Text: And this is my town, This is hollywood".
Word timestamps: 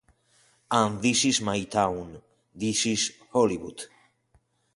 And 0.71 0.99
this 1.03 1.25
is 1.25 1.41
my 1.41 1.63
town, 1.65 2.23
This 2.55 2.87
is 2.87 3.13
hollywood". 3.33 3.83